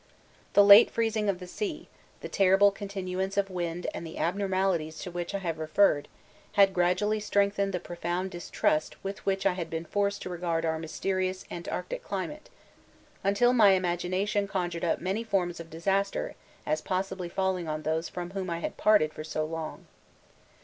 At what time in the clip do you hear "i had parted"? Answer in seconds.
18.49-19.13